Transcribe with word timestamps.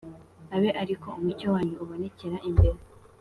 Abe 0.55 0.69
ari 0.81 0.93
ko 1.01 1.09
umucyo 1.19 1.47
wanyu 1.53 1.75
ubonekera 1.83 2.37
imbere 2.49 2.79